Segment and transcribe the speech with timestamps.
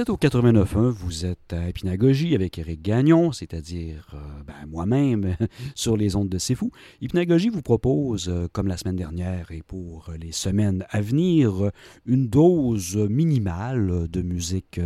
[0.00, 5.36] êtes au 89.1, vous êtes à Hypnagogie avec Eric Gagnon, c'est-à-dire euh, ben, moi-même
[5.74, 6.70] sur les ondes de C'est Fou.
[7.02, 11.70] Hypnagogie vous propose, euh, comme la semaine dernière et pour les semaines à venir,
[12.06, 14.80] une dose minimale de musique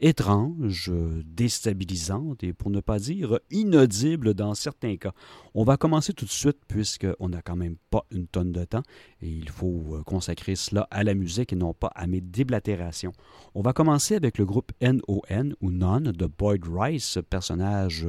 [0.00, 0.92] étrange,
[1.24, 5.12] déstabilisante et pour ne pas dire inaudible dans certains cas.
[5.54, 8.82] On va commencer tout de suite puisqu'on n'a quand même pas une tonne de temps
[9.20, 13.12] et il faut euh, consacrer cela à la musique et non pas à mes déblatérations.
[13.54, 18.06] On va commencer avec le groupe NON ou Non de Boyd Rice, personnage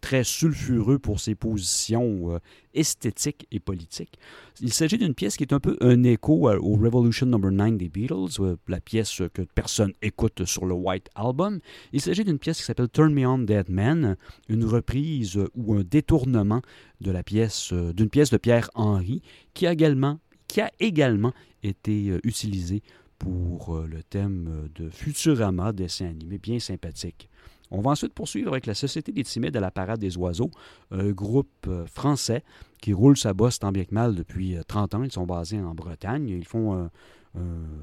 [0.00, 2.38] très sulfureux pour ses positions euh,
[2.74, 4.18] esthétiques et politiques.
[4.60, 7.38] Il s'agit d'une pièce qui est un peu un écho au Revolution No.
[7.38, 11.60] 9 des Beatles, euh, la pièce que personne écoute sur le White Album.
[11.92, 14.16] Il s'agit d'une pièce qui s'appelle Turn Me On Dead Man,
[14.48, 16.62] une reprise ou un détournement
[17.00, 19.22] de la pièce euh, d'une pièce de Pierre Henry
[19.54, 21.32] qui a également, qui a également
[21.62, 22.82] été utilisée
[23.18, 27.28] pour le thème de Futurama, dessin animé bien sympathique.
[27.70, 30.50] On va ensuite poursuivre avec la Société des Timides à la Parade des Oiseaux,
[30.90, 32.42] un groupe euh, français
[32.80, 35.02] qui roule sa bosse tant bien que mal depuis 30 euh, ans.
[35.04, 36.28] Ils sont basés en Bretagne.
[36.28, 36.90] Ils font un,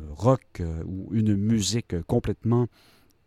[0.09, 2.67] rock euh, ou une musique complètement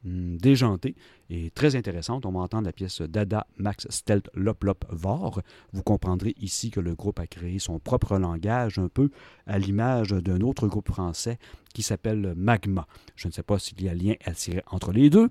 [0.05, 0.97] hmm, déjantée
[1.31, 2.27] et très intéressante.
[2.27, 5.41] On va entendre la pièce Dada Max Stelt Lop Lop Vor.
[5.73, 9.09] Vous comprendrez ici que le groupe a créé son propre langage, un peu
[9.47, 11.39] à l'image d'un autre groupe français
[11.73, 12.87] qui s'appelle Magma.
[13.17, 15.31] Je ne sais pas s'il y a lien à tirer entre les deux,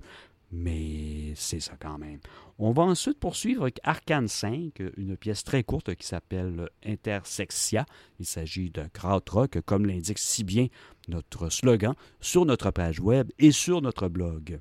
[0.52, 2.18] mais c'est ça quand même.
[2.58, 7.86] On va ensuite poursuivre avec Arcane 5, une pièce très courte qui s'appelle Intersexia.
[8.18, 10.66] Il s'agit d'un krautrock, comme l'indique si bien
[11.08, 14.60] notre slogan, sur notre page web et sur notre blog.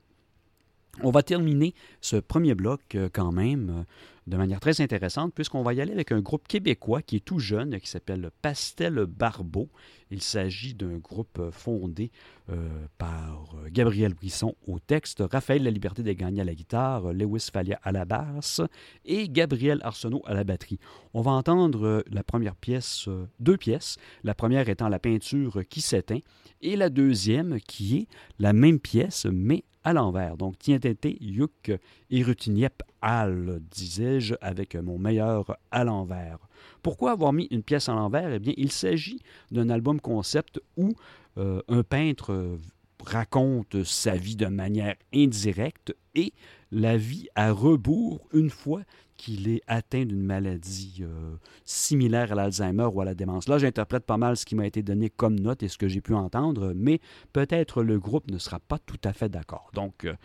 [1.01, 3.85] On va terminer ce premier bloc euh, quand même
[4.29, 7.39] de manière très intéressante, puisqu'on va y aller avec un groupe québécois qui est tout
[7.39, 9.69] jeune, qui s'appelle Pastel Barbeau.
[10.11, 12.11] Il s'agit d'un groupe fondé
[12.49, 17.49] euh, par Gabriel Brisson au texte, Raphaël La Liberté des Gagnants à la guitare, Lewis
[17.51, 18.61] Fallia à la basse
[19.03, 20.79] et Gabriel Arsenault à la batterie.
[21.13, 23.09] On va entendre la première pièce,
[23.39, 26.19] deux pièces, la première étant La peinture qui s'éteint
[26.61, 28.07] et la deuxième qui est
[28.37, 30.37] la même pièce mais à l'envers.
[30.37, 31.71] Donc, tiens tété, yuk,
[32.09, 36.39] irutiniep, al, disais-je, avec mon meilleur à l'envers.
[36.81, 38.31] Pourquoi avoir mis une pièce à l'envers?
[38.33, 39.19] Eh bien, il s'agit
[39.51, 40.93] d'un album concept où
[41.37, 42.57] euh, un peintre
[43.05, 46.33] raconte sa vie de manière indirecte et
[46.71, 48.81] la vie à rebours une fois
[49.19, 51.35] qu'il est atteint d'une maladie euh,
[51.65, 53.49] similaire à l'Alzheimer ou à la démence.
[53.49, 55.99] Là, j'interprète pas mal ce qui m'a été donné comme note et ce que j'ai
[55.99, 57.01] pu entendre, mais
[57.33, 59.71] peut-être le groupe ne sera pas tout à fait d'accord.
[59.73, 60.15] Donc, euh,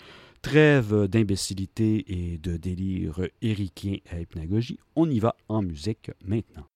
[0.43, 6.66] trêve d'imbécilité et de délire érikien à hypnagogie, on y va en musique maintenant.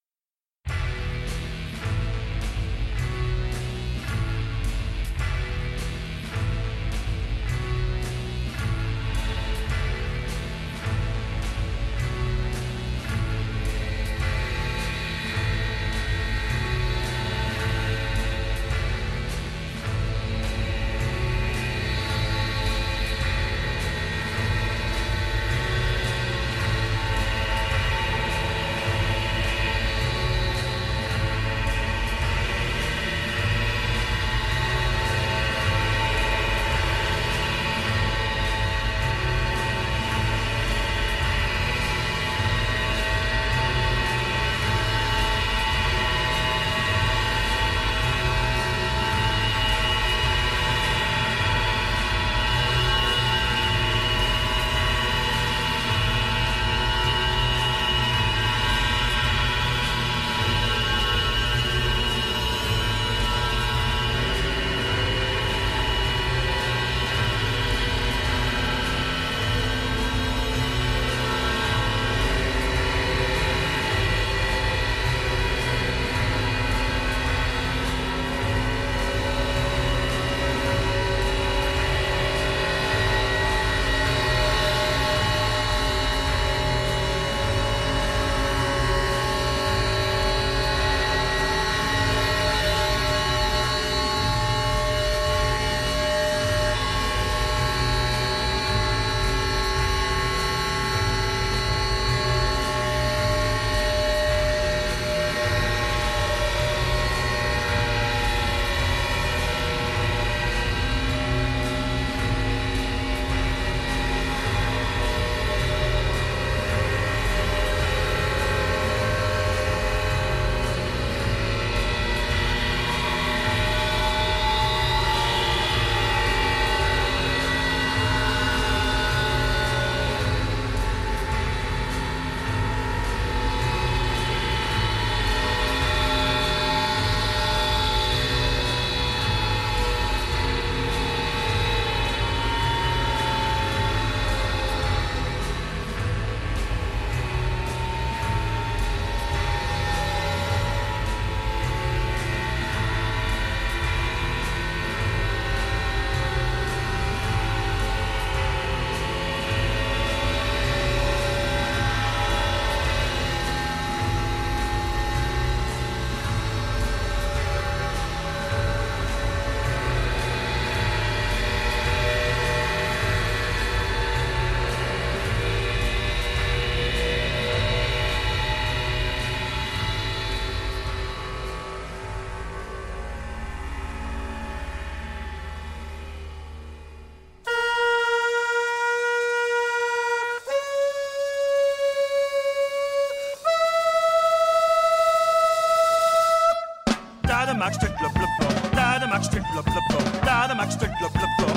[197.58, 198.52] Max tritt blub blub blub.
[198.76, 200.06] Da er det Max tritt blub blub blub.
[200.26, 201.56] Da er det Max tritt blub blub blub.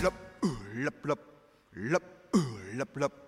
[0.00, 1.18] Blub, uh, blub, blub.
[1.74, 2.02] Blub,
[2.34, 2.42] uh,
[2.74, 3.27] blub, blub.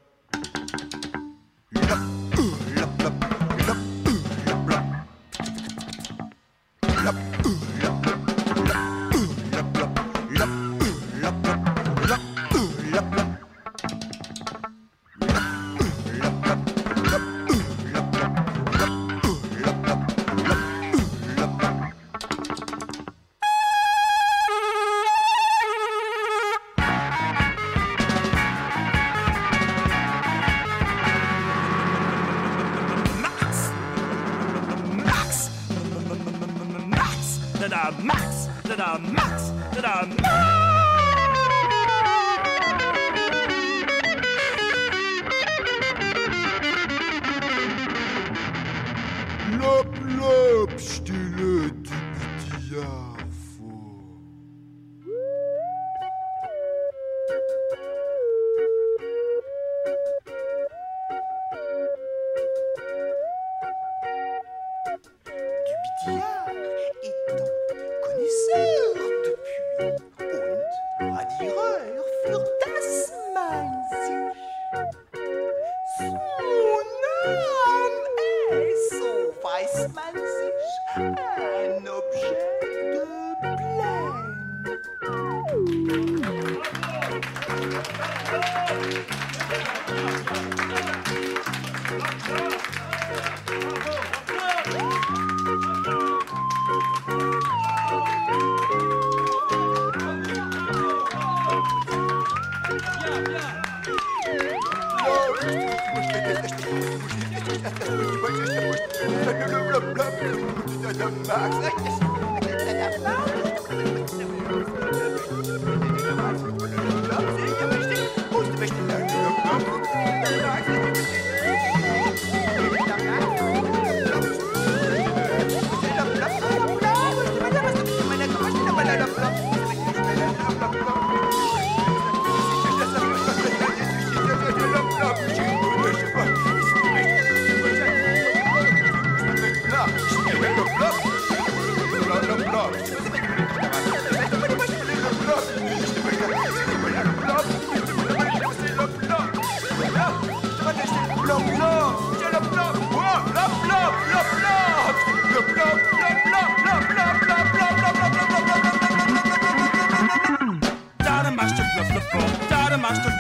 [111.01, 111.57] the box.
[111.57, 113.03] like this.
[113.03, 113.30] Box.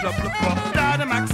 [0.00, 0.59] drop the puff.
[0.73, 1.29] Dynamax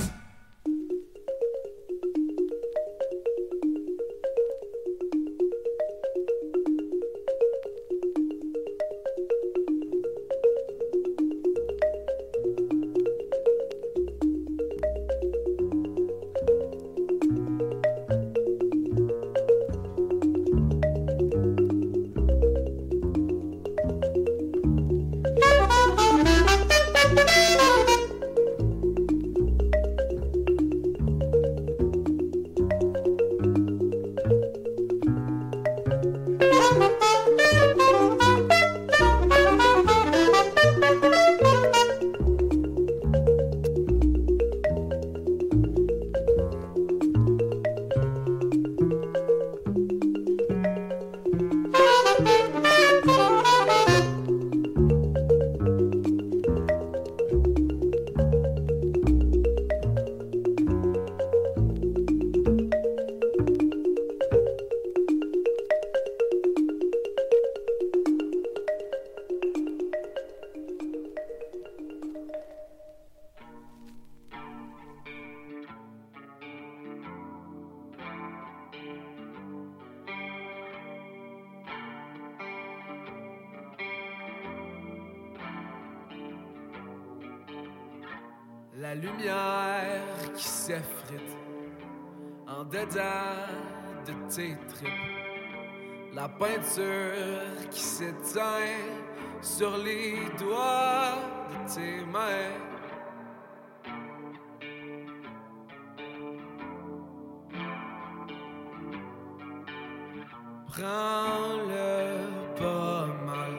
[110.76, 113.54] Prends-le pas mal.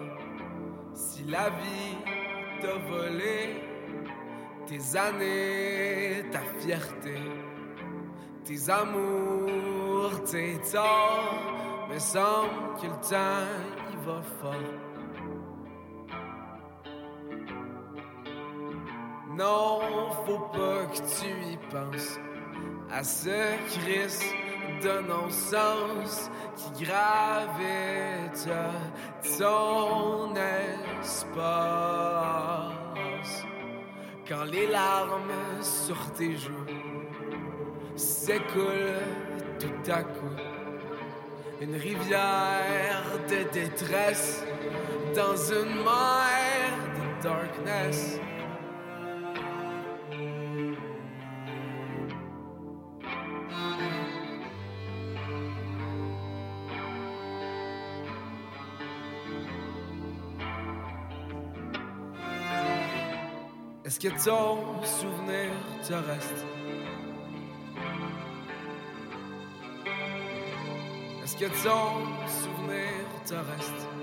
[0.93, 1.97] Si la vie
[2.61, 3.59] t'a volé
[4.67, 7.17] tes années, ta fierté,
[8.43, 13.47] tes amours, tes torts, mais semble que le temps
[13.91, 14.75] y va fort.
[19.35, 19.79] Non,
[20.23, 22.19] faut pas que tu y penses
[22.91, 24.46] à ce Christ
[24.81, 28.49] de non-sens qui gravite
[29.37, 30.33] ton
[31.03, 31.45] espace.
[34.27, 36.65] Quand les larmes sur tes joues
[37.95, 39.01] s'écoulent
[39.59, 40.35] tout à coup,
[41.61, 44.43] une rivière de détresse
[45.15, 48.19] dans une mer de darkness.
[64.09, 65.51] Que ton souvenir
[65.85, 66.45] te reste?
[71.23, 73.96] Est-ce que ton souvenir te reste?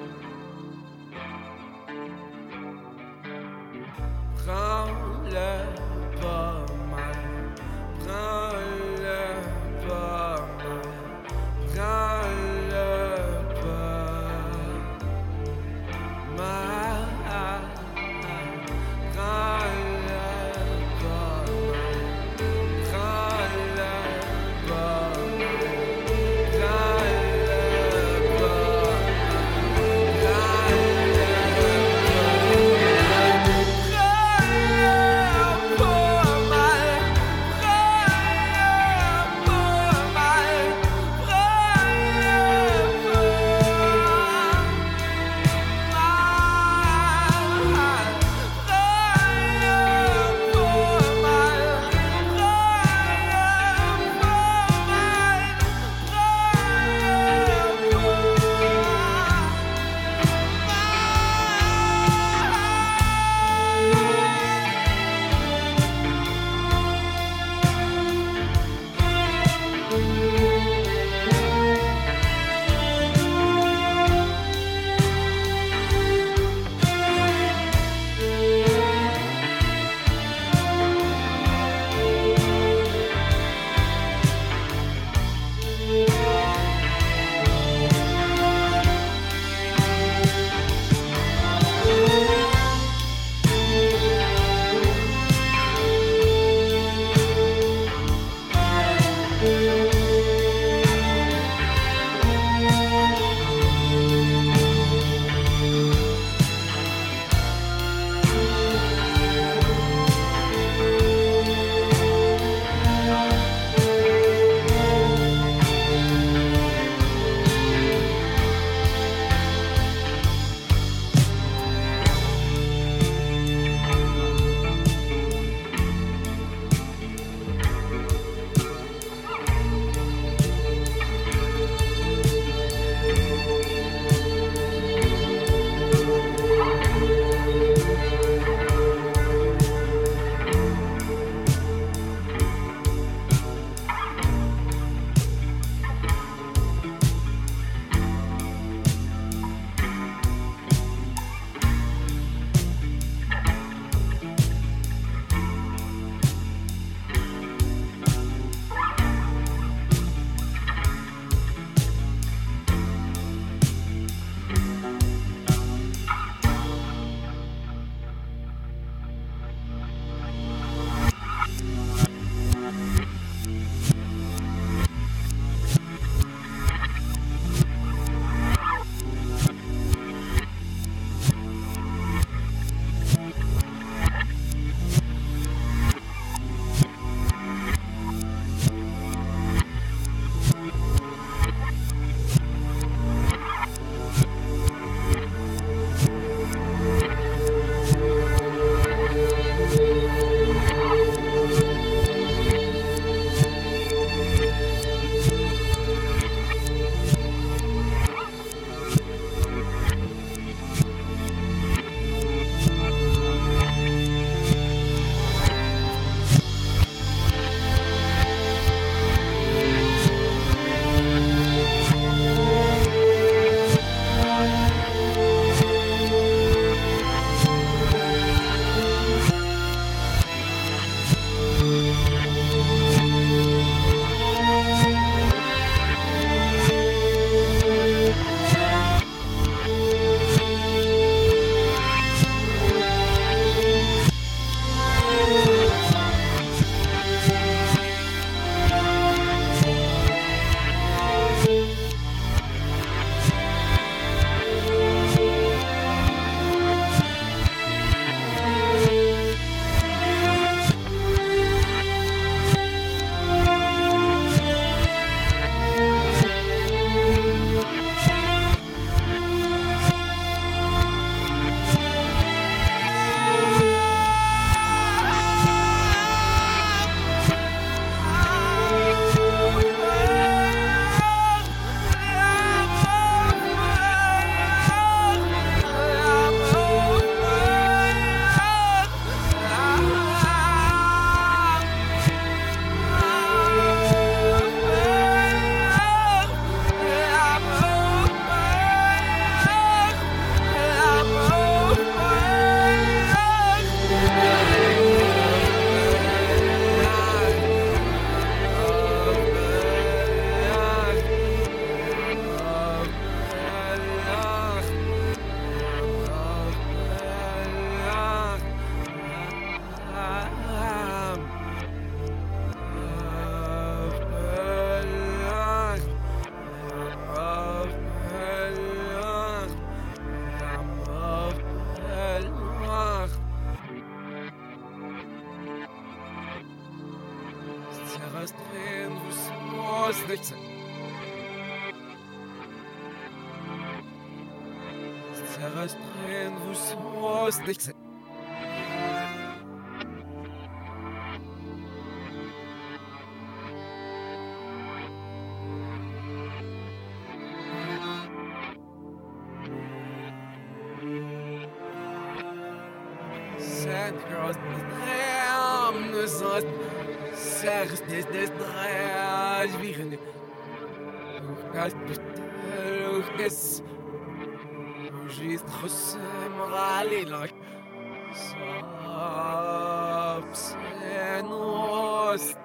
[382.14, 382.38] Ost.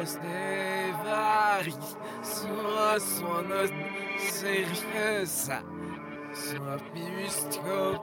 [0.00, 1.74] As de vari.
[2.22, 3.70] So sonas
[4.18, 5.62] sergesa.
[6.34, 6.58] So
[6.92, 7.98] bist go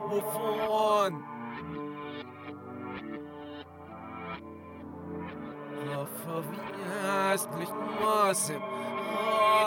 [6.26, 7.70] Verwiestlich
[8.02, 8.56] Masse,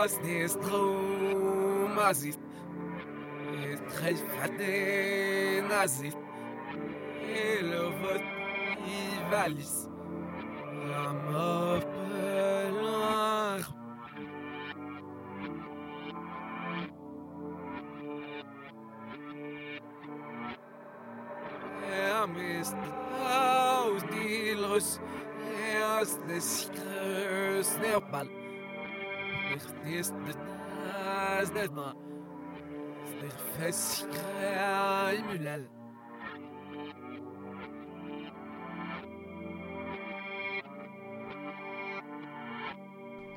[0.00, 0.58] aus des
[3.72, 6.16] es treffaten Nazis,
[7.60, 8.22] elovat
[8.86, 9.97] Ivalis, am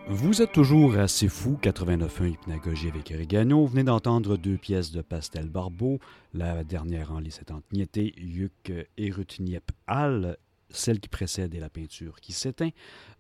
[0.09, 3.61] Vous êtes toujours C'est Fou 89.1 Hypnagogie avec Eric Gagnon.
[3.61, 5.99] Vous venez d'entendre deux pièces de Pastel Barbeau,
[6.33, 10.37] la dernière en lycétante Niété, Yuk Erutniep Al,
[10.73, 12.69] celle qui précède est la peinture qui s'éteint.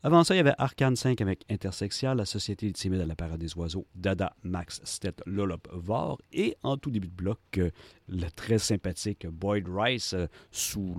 [0.03, 3.15] Avant ça, il y avait Arcane 5 avec Intersexia, la Société des timides à la
[3.15, 7.69] parade des oiseaux, Dada, Max, Stet, Lolop, Vor, et en tout début de bloc, euh,
[8.09, 10.95] le très sympathique Boyd Rice euh, sous,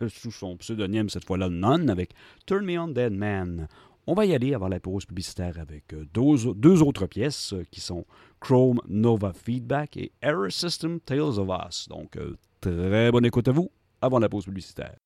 [0.30, 2.12] son pseudonyme, cette fois-là Non, avec
[2.46, 3.68] Turn Me On Dead Man.
[4.06, 7.80] On va y aller avant la pause publicitaire avec euh, deux, deux autres pièces qui
[7.80, 8.06] sont
[8.40, 11.88] Chrome Nova Feedback et Error System Tales of Us.
[11.88, 12.16] Donc,
[12.60, 14.96] très bonne écoute à vous avant la pause publicitaire.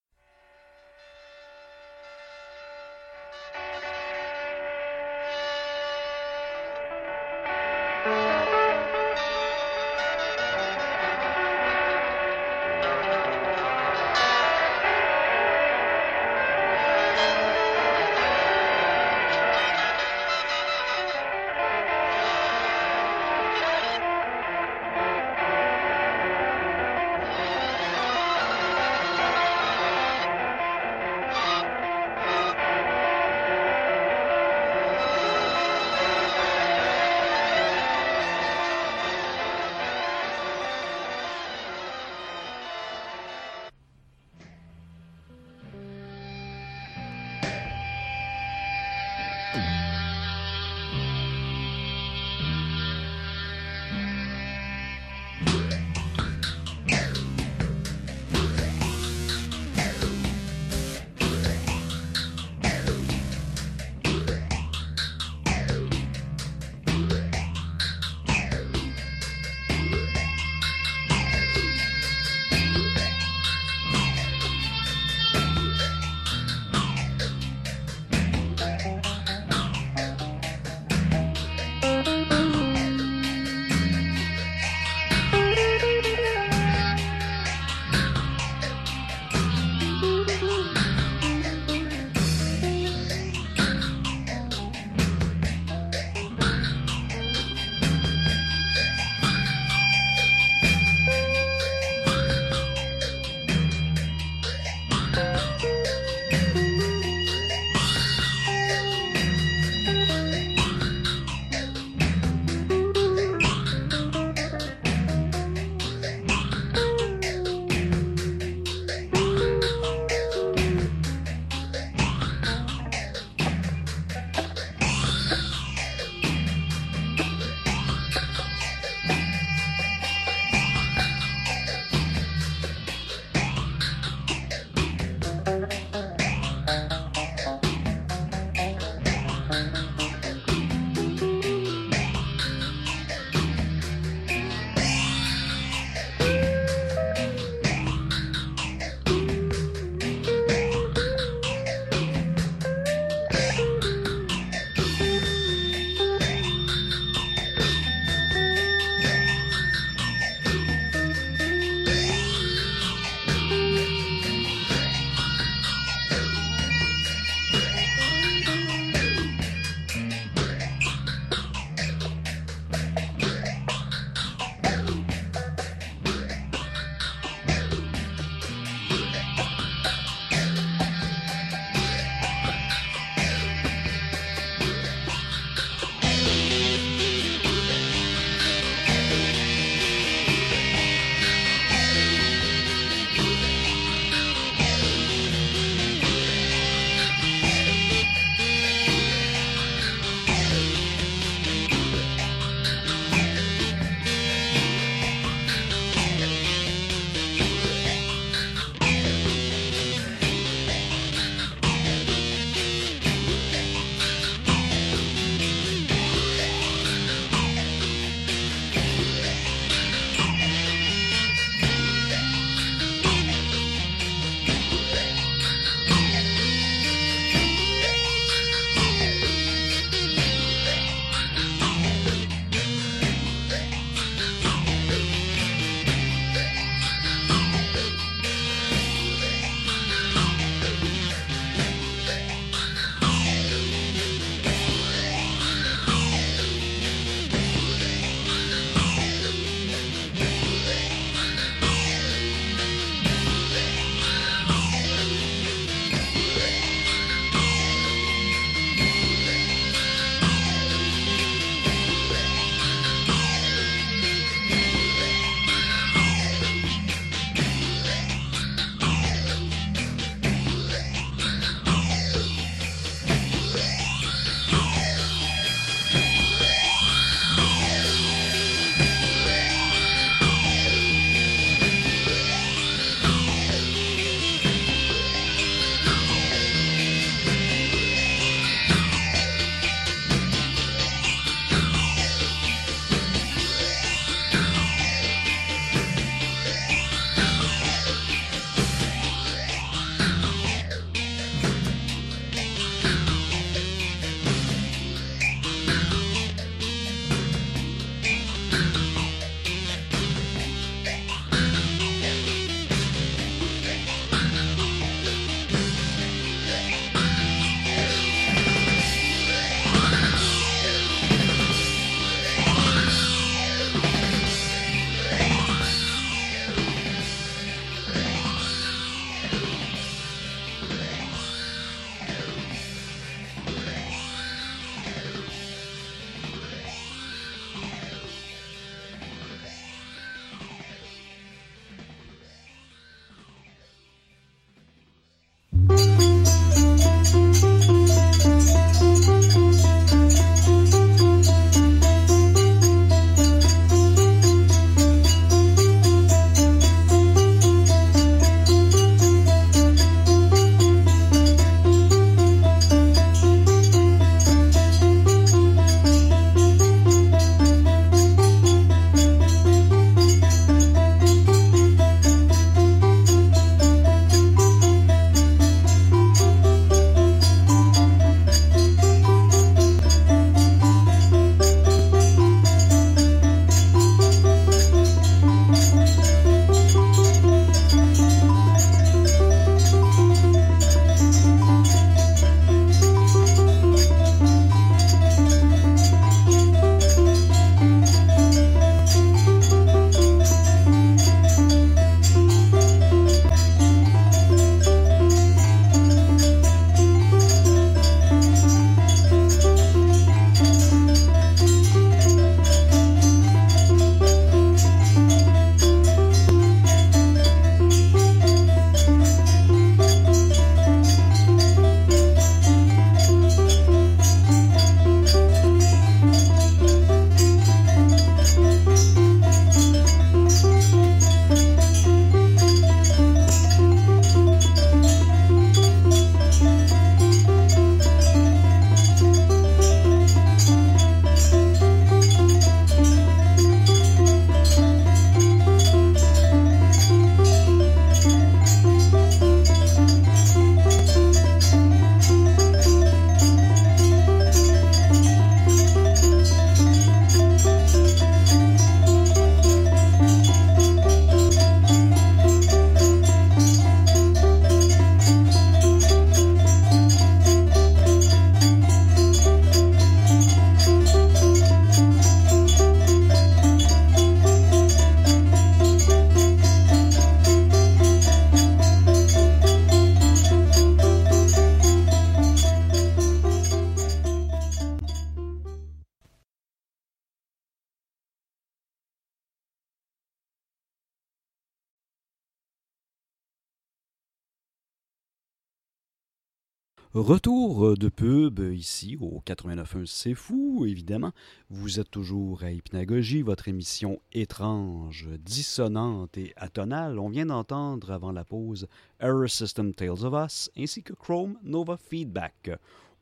[496.92, 501.12] Retour de pub ici au 89.1 C'est Fou, évidemment.
[501.48, 506.98] Vous êtes toujours à Hypnagogie, votre émission étrange, dissonante et atonale.
[506.98, 508.66] On vient d'entendre avant la pause
[508.98, 512.50] Error System Tales of Us ainsi que Chrome Nova Feedback.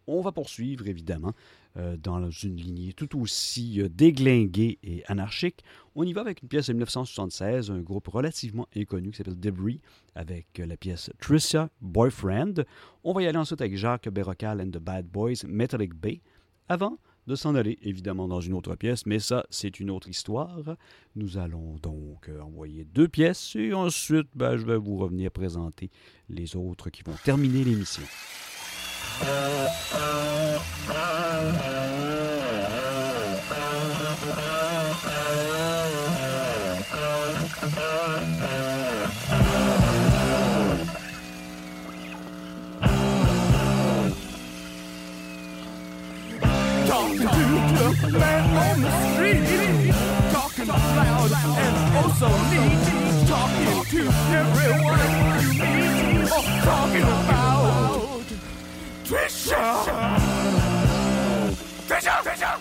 [0.06, 1.32] On va poursuivre évidemment
[1.96, 5.62] dans une lignée tout aussi euh, déglinguée et anarchique.
[5.94, 9.80] On y va avec une pièce de 1976, un groupe relativement inconnu qui s'appelle Debris,
[10.14, 12.64] avec euh, la pièce Tricia Boyfriend.
[13.04, 16.20] On va y aller ensuite avec Jacques Berrocal and the Bad Boys, Metallic Bay,
[16.68, 20.76] avant de s'en aller évidemment dans une autre pièce, mais ça, c'est une autre histoire.
[21.14, 25.90] Nous allons donc envoyer deux pièces et ensuite, ben, je vais vous revenir présenter
[26.30, 28.02] les autres qui vont terminer l'émission.
[29.18, 29.26] Talking
[47.18, 47.24] to
[48.00, 49.44] the man on the street,
[50.32, 52.28] talking loud and oh so
[53.26, 54.00] talking to
[54.38, 55.00] everyone
[55.42, 57.27] you meet, oh, talking
[59.08, 59.56] 追杀！
[61.88, 62.20] 追杀！
[62.22, 62.58] 追杀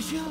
[0.00, 0.29] Yeah.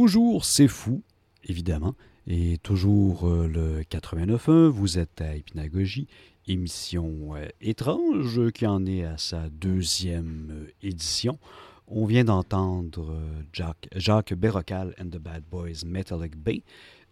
[0.00, 1.02] Toujours C'est Fou,
[1.44, 1.94] évidemment,
[2.26, 6.08] et toujours euh, le 89.1, vous êtes à Hypnagogie,
[6.48, 11.38] émission euh, étrange qui en est à sa deuxième euh, édition.
[11.86, 13.14] On vient d'entendre
[13.52, 16.62] Jacques, Jacques Berrocal and the Bad Boys Metallic Bay.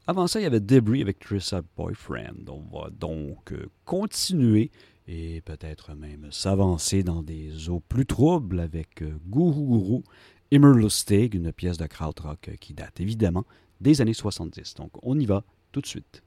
[0.06, 2.48] Avant ça, il y avait Debris avec Trissa Boyfriend.
[2.48, 3.52] On va donc
[3.84, 4.70] continuer
[5.06, 10.02] et peut-être même s'avancer dans des eaux plus troubles avec Guru Guru
[10.50, 13.44] Immerlustig, une pièce de krautrock euh, qui date évidemment
[13.82, 14.74] des années 70.
[14.74, 16.22] Donc on y va tout de suite.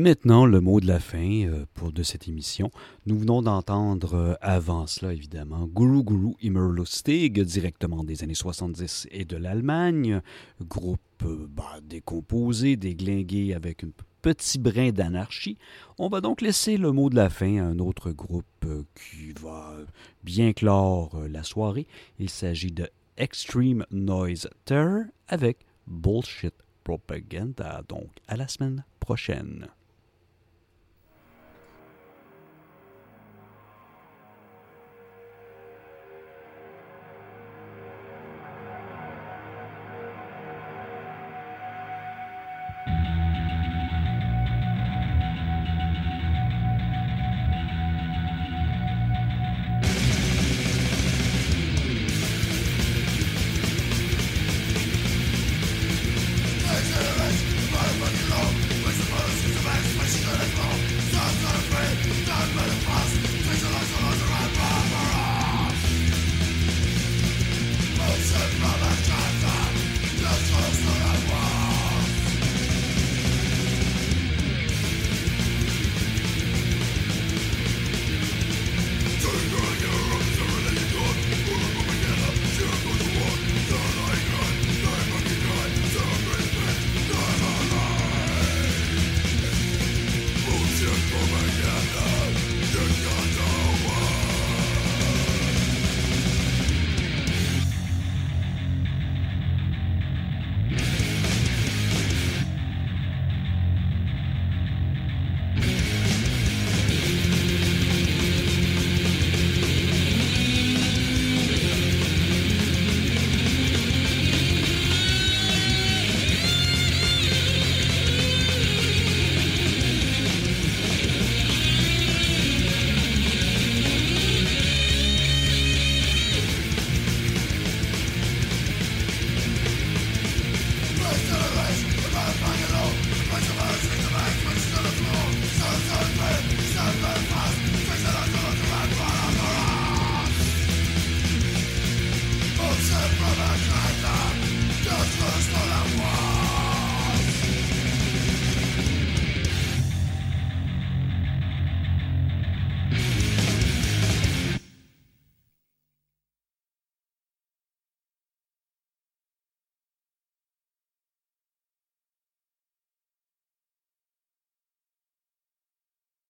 [0.00, 2.70] Maintenant, le mot de la fin euh, pour de cette émission.
[3.04, 9.26] Nous venons d'entendre euh, avant cela, évidemment, Guru Guru Immerlustig, directement des années 70 et
[9.26, 10.22] de l'Allemagne.
[10.62, 13.90] Groupe euh, bah, décomposé, déglingué avec un
[14.22, 15.58] petit brin d'anarchie.
[15.98, 19.74] On va donc laisser le mot de la fin à un autre groupe qui va
[20.24, 21.86] bien clore la soirée.
[22.18, 22.88] Il s'agit de
[23.18, 27.82] Extreme Noise Terror avec Bullshit Propaganda.
[27.86, 29.68] Donc, à la semaine prochaine.